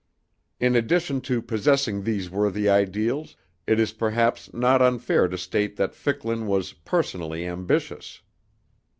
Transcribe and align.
In 0.59 0.75
addition 0.75 1.21
to 1.29 1.43
possessing 1.43 2.01
these 2.03 2.31
worthy 2.31 2.67
ideals, 2.67 3.35
it 3.67 3.79
is 3.79 3.93
perhaps 3.93 4.51
not 4.51 4.81
unfair 4.81 5.27
to 5.27 5.37
state 5.37 5.75
that 5.75 5.93
Ficklin 5.93 6.47
was 6.47 6.73
personally 6.73 7.45
ambitious. 7.45 8.23